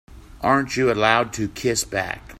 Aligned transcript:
Aren't 0.41 0.77
you 0.77 0.91
allowed 0.91 1.31
to 1.33 1.47
kiss 1.47 1.83
back? 1.83 2.21